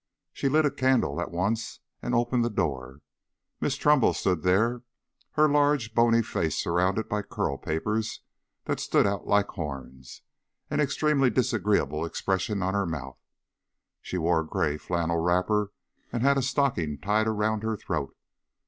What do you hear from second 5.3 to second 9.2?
her large bony face surrounded by curl papers that stood